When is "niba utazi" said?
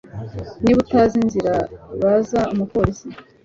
0.63-1.15